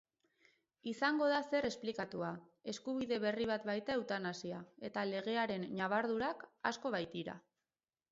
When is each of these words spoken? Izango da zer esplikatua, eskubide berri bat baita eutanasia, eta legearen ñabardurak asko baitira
Izango 0.91 1.25
da 1.31 1.41
zer 1.57 1.65
esplikatua, 1.67 2.29
eskubide 2.73 3.19
berri 3.25 3.47
bat 3.51 3.67
baita 3.71 3.97
eutanasia, 3.99 4.63
eta 4.89 5.05
legearen 5.11 5.67
ñabardurak 5.81 6.43
asko 6.71 6.93
baitira 6.97 7.37